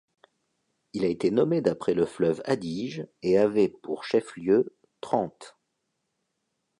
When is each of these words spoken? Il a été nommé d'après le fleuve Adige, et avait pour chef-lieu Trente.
Il 0.93 1.05
a 1.05 1.09
été 1.09 1.29
nommé 1.29 1.61
d'après 1.61 1.93
le 1.93 2.07
fleuve 2.07 2.41
Adige, 2.45 3.05
et 3.21 3.37
avait 3.37 3.69
pour 3.69 4.03
chef-lieu 4.03 4.75
Trente. 4.99 5.59